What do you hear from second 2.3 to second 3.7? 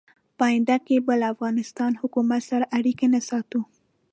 سره اړیکې نه ساتو.